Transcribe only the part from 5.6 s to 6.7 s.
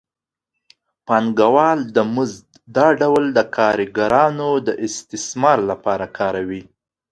لپاره کاروي